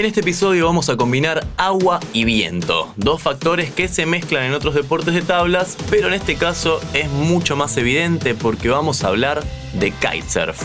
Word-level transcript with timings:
En 0.00 0.06
este 0.06 0.20
episodio 0.20 0.64
vamos 0.64 0.88
a 0.88 0.96
combinar 0.96 1.46
agua 1.58 2.00
y 2.14 2.24
viento, 2.24 2.90
dos 2.96 3.20
factores 3.20 3.70
que 3.70 3.86
se 3.86 4.06
mezclan 4.06 4.44
en 4.44 4.54
otros 4.54 4.74
deportes 4.74 5.12
de 5.12 5.20
tablas, 5.20 5.76
pero 5.90 6.08
en 6.08 6.14
este 6.14 6.36
caso 6.36 6.80
es 6.94 7.10
mucho 7.10 7.54
más 7.54 7.76
evidente 7.76 8.34
porque 8.34 8.70
vamos 8.70 9.04
a 9.04 9.08
hablar 9.08 9.44
de 9.74 9.90
kitesurf. 9.90 10.62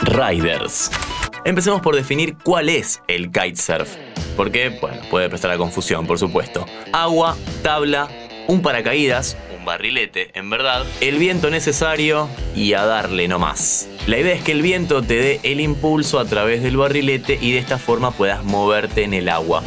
Riders. 0.00 0.90
Empecemos 1.44 1.82
por 1.82 1.94
definir 1.94 2.38
cuál 2.42 2.70
es 2.70 3.02
el 3.06 3.30
kitesurf, 3.30 3.94
porque 4.34 4.70
bueno, 4.80 5.02
puede 5.10 5.28
prestar 5.28 5.50
a 5.50 5.58
confusión, 5.58 6.06
por 6.06 6.18
supuesto. 6.18 6.64
Agua, 6.94 7.36
tabla, 7.62 8.08
un 8.48 8.62
paracaídas, 8.62 9.36
un 9.58 9.66
barrilete, 9.66 10.30
en 10.38 10.48
verdad, 10.48 10.86
el 11.02 11.18
viento 11.18 11.50
necesario 11.50 12.30
y 12.56 12.72
a 12.72 12.86
darle 12.86 13.28
nomás. 13.28 13.90
La 14.06 14.18
idea 14.18 14.34
es 14.34 14.42
que 14.42 14.50
el 14.50 14.62
viento 14.62 15.00
te 15.00 15.14
dé 15.14 15.40
el 15.44 15.60
impulso 15.60 16.18
a 16.18 16.24
través 16.24 16.60
del 16.62 16.76
barrilete 16.76 17.38
y 17.40 17.52
de 17.52 17.58
esta 17.58 17.78
forma 17.78 18.10
puedas 18.10 18.42
moverte 18.42 19.04
en 19.04 19.14
el 19.14 19.28
agua. 19.28 19.62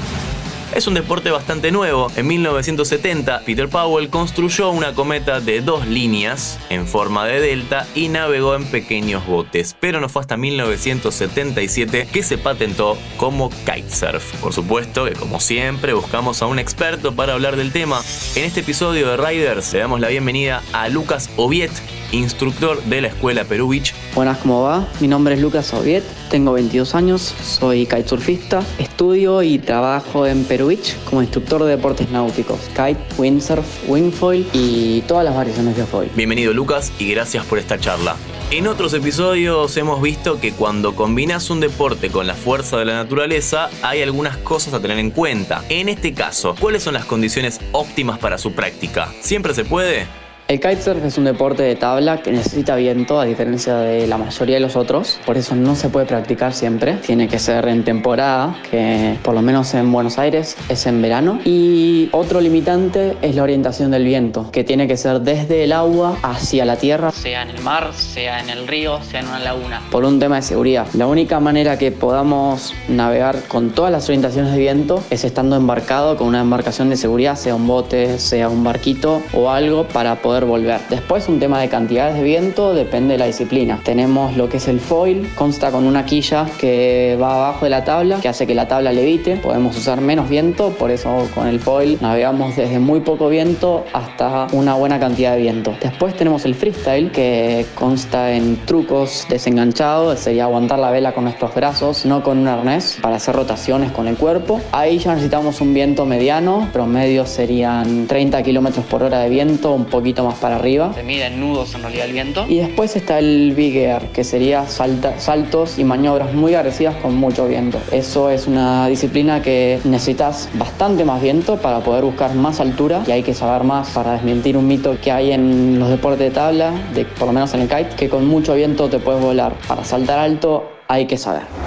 Es 0.76 0.88
un 0.88 0.94
deporte 0.94 1.32
bastante 1.32 1.72
nuevo. 1.72 2.12
En 2.18 2.28
1970, 2.28 3.44
Peter 3.46 3.70
Powell 3.70 4.10
construyó 4.10 4.72
una 4.72 4.94
cometa 4.94 5.40
de 5.40 5.62
dos 5.62 5.88
líneas 5.88 6.60
en 6.70 6.86
forma 6.86 7.26
de 7.26 7.40
delta 7.40 7.88
y 7.96 8.10
navegó 8.10 8.56
en 8.56 8.66
pequeños 8.66 9.26
botes, 9.26 9.74
pero 9.80 10.02
no 10.02 10.10
fue 10.10 10.22
hasta 10.22 10.36
1977 10.36 12.10
que 12.12 12.22
se 12.22 12.38
patentó 12.38 12.98
como 13.16 13.50
kitesurf. 13.50 14.36
Por 14.42 14.52
supuesto 14.52 15.06
que 15.06 15.14
como 15.14 15.40
siempre 15.40 15.94
buscamos 15.94 16.42
a 16.42 16.48
un 16.48 16.60
experto 16.60 17.16
para 17.16 17.32
hablar 17.32 17.56
del 17.56 17.72
tema. 17.72 18.02
En 18.36 18.44
este 18.44 18.60
episodio 18.60 19.08
de 19.08 19.16
Riders 19.16 19.72
le 19.72 19.80
damos 19.80 20.02
la 20.02 20.10
bienvenida 20.10 20.62
a 20.74 20.90
Lucas 20.90 21.30
Oviet, 21.38 21.72
instructor 22.12 22.82
de 22.84 23.02
la 23.02 23.08
escuela 23.10 23.44
Perú 23.44 23.70
Beach. 23.70 23.94
Buenas, 24.14 24.38
¿cómo 24.40 24.64
va? 24.64 24.88
Mi 25.00 25.08
nombre 25.08 25.36
es 25.36 25.42
Lucas 25.42 25.74
Oviet, 25.74 26.04
tengo 26.30 26.54
22 26.54 26.96
años, 26.96 27.34
soy 27.44 27.86
kitesurfista, 27.86 28.64
estudio 28.78 29.42
y 29.44 29.60
trabajo 29.60 30.26
en 30.26 30.44
Perú 30.46 30.68
Beach 30.68 30.96
como 31.10 31.22
instructor 31.22 31.64
de 31.64 31.72
deportes 31.72 32.10
náuticos, 32.10 32.60
kite, 32.70 32.98
windsurf, 33.18 33.66
wingfoil 33.88 34.48
y 34.54 35.02
todas 35.02 35.26
las 35.26 35.36
variaciones 35.36 35.76
de 35.78 35.86
foil. 35.86 36.10
Bienvenido 36.16 36.54
Lucas 36.54 36.92
y 37.00 37.12
gracias 37.12 37.46
por 37.46 37.60
esta 37.60 37.80
charla. 37.80 38.16
En 38.52 38.68
otros 38.68 38.94
episodios 38.94 39.76
hemos 39.76 40.02
visto 40.02 40.40
que 40.40 40.54
cuando 40.54 40.96
combinas 40.96 41.50
un 41.50 41.60
deporte 41.60 42.12
con 42.12 42.28
la 42.28 42.36
fuerza 42.36 42.78
de 42.78 42.86
la 42.86 42.94
naturaleza 42.94 43.70
hay 43.82 44.04
algunas 44.04 44.38
cosas 44.38 44.76
a 44.76 44.80
tener 44.80 45.00
en 45.00 45.10
cuenta. 45.10 45.64
En 45.70 45.90
este 45.90 46.14
caso, 46.14 46.56
¿cuáles 46.60 46.84
son 46.84 46.94
las 46.94 47.06
condiciones 47.06 47.60
óptimas 47.72 48.20
para 48.20 48.38
su 48.38 48.54
práctica? 48.54 49.12
¿Siempre 49.22 49.56
se 49.56 49.66
puede? 49.66 50.08
El 50.48 50.60
kitesurf 50.60 51.04
es 51.04 51.18
un 51.18 51.24
deporte 51.24 51.64
de 51.64 51.76
tabla 51.76 52.22
que 52.22 52.32
necesita 52.32 52.76
viento 52.76 53.20
a 53.20 53.26
diferencia 53.26 53.78
de 53.78 54.06
la 54.06 54.20
mayoría 54.20 54.58
de 54.58 54.62
los 54.62 54.76
otros, 54.76 55.20
por 55.26 55.38
eso 55.38 55.56
no 55.56 55.76
se 55.76 55.90
puede 55.90 56.06
practicar 56.06 56.54
siempre, 56.54 56.98
tiene 56.98 57.28
que 57.28 57.40
ser 57.40 57.68
en 57.68 57.84
temporada, 57.84 58.56
que 58.70 59.18
por 59.24 59.34
lo 59.34 59.42
menos 59.42 59.74
en 59.74 59.92
Buenos 59.92 60.20
Aires 60.20 60.56
es 60.70 60.86
en 60.86 61.02
verano. 61.02 61.40
Y 61.46 62.10
otro 62.12 62.42
limitante 62.42 63.18
es 63.24 63.34
la 63.34 63.42
orientación 63.42 63.90
del 63.90 64.06
viento, 64.06 64.52
que 64.52 64.64
tiene 64.64 64.88
que 64.88 64.98
ser 64.98 65.22
desde 65.22 65.64
el 65.64 65.72
agua 65.72 66.20
hacia 66.22 66.64
la 66.64 66.76
tierra, 66.76 67.10
sea 67.10 67.42
en 67.42 67.50
el 67.50 67.64
mar, 67.64 67.92
sea 67.96 68.40
en 68.40 68.52
el 68.52 68.68
río, 68.68 69.02
sea 69.02 69.22
en 69.22 69.30
una 69.30 69.40
laguna, 69.40 69.82
por 69.90 70.06
un 70.06 70.20
tema 70.20 70.36
de 70.36 70.42
seguridad. 70.44 70.86
La 70.94 71.08
única 71.08 71.40
manera 71.40 71.80
que 71.80 71.92
podamos 71.92 72.76
navegar 72.88 73.48
con 73.48 73.72
todas 73.72 73.92
las 73.92 74.08
orientaciones 74.10 74.52
de 74.52 74.60
viento 74.60 75.04
es 75.10 75.24
estando 75.24 75.56
embarcado 75.56 76.18
con 76.18 76.28
una 76.28 76.42
embarcación 76.42 76.92
de 76.92 76.98
seguridad, 76.98 77.36
sea 77.36 77.56
un 77.56 77.66
bote, 77.66 78.20
sea 78.20 78.48
un 78.48 78.64
barquito 78.64 79.24
o 79.34 79.50
algo 79.50 79.88
para 79.88 80.22
poder 80.22 80.35
volver. 80.44 80.82
Después 80.90 81.30
un 81.30 81.40
tema 81.40 81.62
de 81.62 81.70
cantidades 81.70 82.16
de 82.16 82.24
viento, 82.24 82.74
depende 82.74 83.14
de 83.14 83.20
la 83.20 83.26
disciplina. 83.28 83.80
Tenemos 83.84 84.36
lo 84.36 84.50
que 84.50 84.58
es 84.58 84.68
el 84.68 84.82
foil, 84.82 85.30
consta 85.36 85.72
con 85.72 85.86
una 85.86 86.06
quilla 86.06 86.48
que 86.60 87.18
va 87.22 87.36
abajo 87.36 87.66
de 87.66 87.70
la 87.70 87.86
tabla, 87.86 88.20
que 88.20 88.28
hace 88.28 88.46
que 88.46 88.56
la 88.56 88.68
tabla 88.68 88.92
levite. 88.92 89.38
Podemos 89.38 89.78
usar 89.78 90.02
menos 90.02 90.28
viento, 90.28 90.72
por 90.72 90.92
eso 90.92 91.30
con 91.34 91.48
el 91.48 91.62
foil 91.62 91.98
navegamos 92.02 92.58
desde 92.58 92.80
muy 92.80 93.00
poco 93.00 93.30
viento 93.30 93.86
hasta 93.94 94.48
una 94.52 94.74
buena 94.74 95.00
cantidad 95.00 95.36
de 95.36 95.42
viento. 95.42 95.74
Después 95.82 96.16
tenemos 96.16 96.44
el 96.44 96.56
freestyle, 96.56 97.12
que 97.12 97.66
consta 97.76 98.34
en 98.34 98.58
trucos 98.66 99.26
desenganchados, 99.30 100.20
sería 100.20 100.46
aguantar 100.46 100.80
la 100.80 100.92
vela 100.92 101.14
con 101.14 101.24
nuestros 101.24 101.54
brazos, 101.54 102.06
no 102.06 102.24
con 102.24 102.40
un 102.40 102.48
arnés, 102.48 102.98
para 103.02 103.18
hacer 103.18 103.36
rotaciones 103.36 103.92
con 103.92 104.08
el 104.08 104.18
cuerpo. 104.18 104.60
Ahí 104.72 104.98
ya 104.98 105.14
necesitamos 105.14 105.62
un 105.62 105.74
viento 105.74 106.06
mediano, 106.06 106.70
promedio 106.74 107.26
serían 107.26 108.08
30 108.08 108.44
kilómetros 108.44 108.86
por 108.86 109.04
hora 109.04 109.20
de 109.20 109.30
viento, 109.30 109.72
un 109.74 109.86
poquito 109.86 110.24
más 110.26 110.36
para 110.36 110.56
arriba. 110.56 110.92
Se 110.94 111.04
mide 111.04 111.28
en 111.28 111.40
nudos 111.40 111.76
en 111.76 111.82
realidad 111.82 112.06
el 112.06 112.14
viento. 112.14 112.46
Y 112.48 112.58
después 112.58 112.96
está 112.96 113.20
el 113.20 113.54
Big 113.56 113.78
Air, 113.78 114.08
que 114.14 114.24
sería 114.24 114.66
saltos 114.68 115.80
y 115.80 115.84
maniobras 115.84 116.34
muy 116.34 116.56
agresivas 116.56 116.96
con 116.96 117.16
mucho 117.16 117.48
viento. 117.48 117.80
Eso 117.92 118.30
es 118.30 118.48
una 118.48 118.88
disciplina 118.88 119.42
que 119.42 119.80
necesitas 119.84 120.50
bastante 120.54 121.06
más 121.06 121.22
viento 121.22 121.58
para 121.58 121.80
poder 121.80 122.04
buscar 122.04 122.34
más 122.36 122.60
altura 122.60 123.04
y 123.08 123.12
hay 123.12 123.24
que 123.24 123.34
saber 123.34 123.64
más 123.64 123.90
para 123.90 124.14
desmentir 124.14 124.58
un 124.58 124.68
mito 124.68 124.98
que 125.02 125.12
hay 125.12 125.32
en 125.32 125.80
los 125.80 125.90
deportes 125.90 126.20
de 126.20 126.32
tabla, 126.32 126.72
de, 126.94 127.06
por 127.06 127.28
lo 127.28 127.34
menos 127.34 127.54
en 127.54 127.62
el 127.62 127.68
kite, 127.68 127.96
que 127.96 128.10
con 128.10 128.28
mucho 128.28 128.56
viento 128.56 128.90
te 128.90 129.00
puedes 129.00 129.22
volar. 129.22 129.54
Para 129.68 129.84
saltar 129.84 130.20
alto 130.20 130.70
hay 130.88 131.06
que 131.06 131.18
saber. 131.18 131.65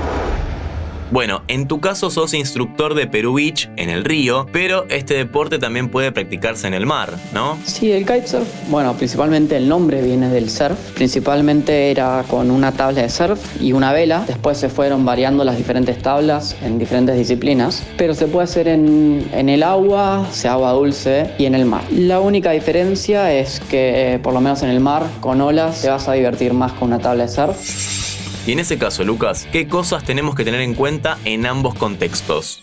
Bueno, 1.10 1.42
en 1.48 1.66
tu 1.66 1.80
caso 1.80 2.10
sos 2.10 2.34
instructor 2.34 2.94
de 2.94 3.06
Perú 3.06 3.34
Beach 3.34 3.70
en 3.76 3.88
el 3.88 4.04
río, 4.04 4.46
pero 4.52 4.84
este 4.90 5.14
deporte 5.14 5.58
también 5.58 5.88
puede 5.88 6.12
practicarse 6.12 6.66
en 6.66 6.74
el 6.74 6.84
mar, 6.84 7.14
¿no? 7.32 7.58
Sí, 7.64 7.90
el 7.92 8.04
kitesurf, 8.04 8.46
bueno, 8.68 8.92
principalmente 8.92 9.56
el 9.56 9.68
nombre 9.68 10.02
viene 10.02 10.28
del 10.28 10.50
surf. 10.50 10.78
Principalmente 10.94 11.90
era 11.90 12.24
con 12.28 12.50
una 12.50 12.72
tabla 12.72 13.02
de 13.02 13.08
surf 13.08 13.40
y 13.58 13.72
una 13.72 13.92
vela. 13.94 14.24
Después 14.26 14.58
se 14.58 14.68
fueron 14.68 15.06
variando 15.06 15.44
las 15.44 15.56
diferentes 15.56 16.02
tablas 16.02 16.54
en 16.62 16.78
diferentes 16.78 17.16
disciplinas, 17.16 17.86
pero 17.96 18.14
se 18.14 18.26
puede 18.26 18.44
hacer 18.44 18.68
en, 18.68 19.26
en 19.32 19.48
el 19.48 19.62
agua, 19.62 20.26
sea 20.30 20.52
agua 20.52 20.72
dulce 20.72 21.30
y 21.38 21.46
en 21.46 21.54
el 21.54 21.64
mar. 21.64 21.84
La 21.90 22.20
única 22.20 22.50
diferencia 22.50 23.32
es 23.32 23.60
que, 23.60 24.20
por 24.22 24.34
lo 24.34 24.42
menos 24.42 24.62
en 24.62 24.68
el 24.68 24.80
mar, 24.80 25.04
con 25.20 25.40
olas, 25.40 25.80
te 25.80 25.88
vas 25.88 26.06
a 26.06 26.12
divertir 26.12 26.52
más 26.52 26.72
con 26.72 26.88
una 26.88 26.98
tabla 26.98 27.24
de 27.24 27.30
surf. 27.30 28.07
Y 28.46 28.52
en 28.52 28.60
ese 28.60 28.78
caso, 28.78 29.04
Lucas, 29.04 29.46
¿qué 29.52 29.68
cosas 29.68 30.04
tenemos 30.04 30.34
que 30.34 30.44
tener 30.44 30.60
en 30.60 30.74
cuenta 30.74 31.18
en 31.24 31.46
ambos 31.46 31.74
contextos? 31.74 32.62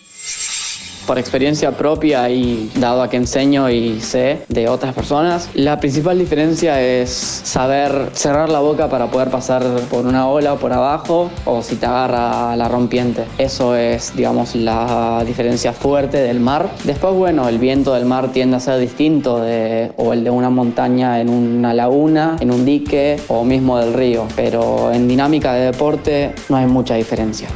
Por 1.06 1.18
experiencia 1.18 1.72
propia 1.72 2.28
y 2.30 2.70
dado 2.76 3.02
a 3.02 3.08
que 3.08 3.16
enseño 3.16 3.70
y 3.70 4.00
sé 4.00 4.40
de 4.48 4.68
otras 4.68 4.94
personas, 4.94 5.48
la 5.54 5.78
principal 5.78 6.18
diferencia 6.18 6.80
es 6.80 7.10
saber 7.10 8.10
cerrar 8.12 8.48
la 8.48 8.60
boca 8.60 8.88
para 8.88 9.06
poder 9.10 9.30
pasar 9.30 9.62
por 9.90 10.06
una 10.06 10.28
ola 10.28 10.56
por 10.56 10.72
abajo 10.72 11.30
o 11.44 11.62
si 11.62 11.76
te 11.76 11.86
agarra 11.86 12.56
la 12.56 12.68
rompiente. 12.68 13.24
Eso 13.38 13.76
es, 13.76 14.14
digamos, 14.16 14.54
la 14.54 15.22
diferencia 15.24 15.72
fuerte 15.72 16.18
del 16.18 16.40
mar. 16.40 16.68
Después, 16.84 17.14
bueno, 17.14 17.48
el 17.48 17.58
viento 17.58 17.94
del 17.94 18.04
mar 18.04 18.32
tiende 18.32 18.56
a 18.56 18.60
ser 18.60 18.78
distinto 18.78 19.40
de, 19.40 19.92
o 19.96 20.12
el 20.12 20.24
de 20.24 20.30
una 20.30 20.50
montaña 20.50 21.20
en 21.20 21.28
una 21.28 21.72
laguna, 21.72 22.36
en 22.40 22.50
un 22.50 22.64
dique 22.64 23.20
o 23.28 23.44
mismo 23.44 23.78
del 23.78 23.94
río, 23.94 24.26
pero 24.34 24.92
en 24.92 25.08
dinámica 25.08 25.54
de 25.54 25.66
deporte 25.66 26.34
no 26.48 26.56
hay 26.56 26.66
mucha 26.66 26.94
diferencia. 26.94 27.48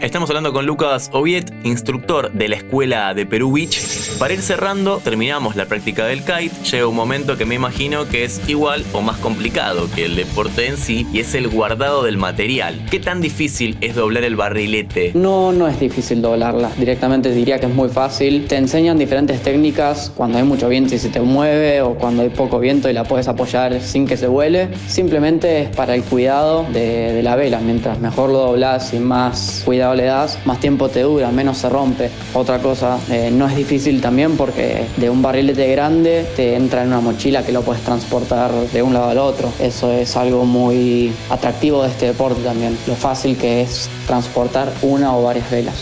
Estamos 0.00 0.30
hablando 0.30 0.52
con 0.52 0.64
Lucas 0.64 1.10
Oviet, 1.12 1.52
instructor 1.64 2.30
de 2.30 2.48
la 2.48 2.54
escuela 2.54 3.12
de 3.14 3.26
Perú 3.26 3.52
Beach. 3.52 3.76
Para 4.20 4.32
ir 4.32 4.40
cerrando, 4.40 4.98
terminamos 5.02 5.56
la 5.56 5.66
práctica 5.66 6.06
del 6.06 6.20
kite. 6.20 6.54
Llega 6.70 6.86
un 6.86 6.94
momento 6.94 7.36
que 7.36 7.44
me 7.44 7.56
imagino 7.56 8.08
que 8.08 8.22
es 8.22 8.40
igual 8.48 8.84
o 8.92 9.00
más 9.00 9.16
complicado 9.16 9.88
que 9.92 10.04
el 10.04 10.14
deporte 10.14 10.68
en 10.68 10.76
sí 10.76 11.04
y 11.12 11.18
es 11.18 11.34
el 11.34 11.48
guardado 11.48 12.04
del 12.04 12.16
material. 12.16 12.80
¿Qué 12.92 13.00
tan 13.00 13.20
difícil 13.20 13.76
es 13.80 13.96
doblar 13.96 14.22
el 14.22 14.36
barrilete? 14.36 15.10
No, 15.14 15.50
no 15.50 15.66
es 15.66 15.80
difícil 15.80 16.22
doblarla. 16.22 16.70
Directamente 16.78 17.32
diría 17.32 17.58
que 17.58 17.66
es 17.66 17.74
muy 17.74 17.88
fácil. 17.88 18.46
Te 18.46 18.56
enseñan 18.56 18.98
diferentes 18.98 19.42
técnicas 19.42 20.12
cuando 20.14 20.38
hay 20.38 20.44
mucho 20.44 20.68
viento 20.68 20.94
y 20.94 20.98
se 20.98 21.08
te 21.08 21.20
mueve 21.20 21.82
o 21.82 21.96
cuando 21.96 22.22
hay 22.22 22.28
poco 22.28 22.60
viento 22.60 22.88
y 22.88 22.92
la 22.92 23.02
puedes 23.02 23.26
apoyar 23.26 23.80
sin 23.80 24.06
que 24.06 24.16
se 24.16 24.28
vuele. 24.28 24.68
Simplemente 24.86 25.62
es 25.62 25.76
para 25.76 25.96
el 25.96 26.04
cuidado 26.04 26.64
de, 26.72 27.12
de 27.14 27.22
la 27.24 27.34
vela. 27.34 27.58
Mientras 27.58 27.98
mejor 27.98 28.30
lo 28.30 28.38
doblas 28.38 28.94
y 28.94 29.00
más 29.00 29.62
cuidado 29.64 29.87
le 29.94 30.04
das, 30.04 30.38
más 30.44 30.60
tiempo 30.60 30.88
te 30.88 31.02
dura, 31.02 31.30
menos 31.30 31.58
se 31.58 31.68
rompe. 31.68 32.10
Otra 32.34 32.58
cosa, 32.60 32.98
eh, 33.10 33.30
no 33.32 33.46
es 33.48 33.56
difícil 33.56 34.00
también 34.00 34.36
porque 34.36 34.86
de 34.96 35.10
un 35.10 35.22
barrilete 35.22 35.70
grande 35.70 36.26
te 36.36 36.54
entra 36.54 36.82
en 36.82 36.88
una 36.88 37.00
mochila 37.00 37.44
que 37.44 37.52
lo 37.52 37.62
puedes 37.62 37.82
transportar 37.82 38.50
de 38.52 38.82
un 38.82 38.94
lado 38.94 39.10
al 39.10 39.18
otro. 39.18 39.52
Eso 39.58 39.92
es 39.92 40.16
algo 40.16 40.44
muy 40.44 41.12
atractivo 41.30 41.82
de 41.82 41.90
este 41.90 42.06
deporte 42.06 42.42
también, 42.42 42.78
lo 42.86 42.94
fácil 42.94 43.36
que 43.36 43.62
es 43.62 43.88
transportar 44.06 44.72
una 44.82 45.16
o 45.16 45.22
varias 45.22 45.50
velas. 45.50 45.76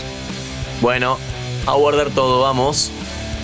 Bueno, 0.81 1.17
a 1.65 1.73
guardar 1.73 2.09
todo 2.11 2.41
vamos 2.41 2.91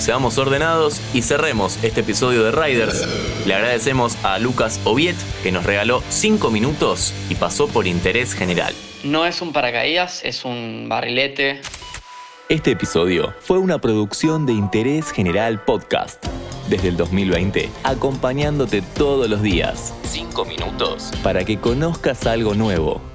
seamos 0.03 0.37
ordenados 0.37 0.99
y 1.13 1.21
cerremos 1.21 1.81
este 1.81 2.01
episodio 2.01 2.43
de 2.43 2.51
Riders. 2.51 3.07
Le 3.47 3.53
agradecemos 3.53 4.17
a 4.25 4.37
Lucas 4.37 4.81
Oviet 4.83 5.15
que 5.43 5.51
nos 5.53 5.65
regaló 5.65 6.03
5 6.09 6.51
minutos 6.51 7.13
y 7.29 7.35
pasó 7.35 7.69
por 7.69 7.87
interés 7.87 8.33
general. 8.33 8.73
No 9.05 9.25
es 9.25 9.41
un 9.41 9.53
paracaídas, 9.53 10.25
es 10.25 10.43
un 10.43 10.87
barrilete. 10.89 11.61
Este 12.49 12.71
episodio 12.71 13.33
fue 13.39 13.59
una 13.59 13.79
producción 13.79 14.45
de 14.45 14.51
Interés 14.51 15.09
General 15.09 15.63
Podcast. 15.63 16.25
Desde 16.67 16.89
el 16.89 16.97
2020, 16.97 17.69
acompañándote 17.83 18.81
todos 18.81 19.29
los 19.29 19.41
días. 19.41 19.93
5 20.03 20.43
minutos. 20.43 21.11
Para 21.23 21.45
que 21.45 21.59
conozcas 21.59 22.27
algo 22.27 22.55
nuevo. 22.55 23.12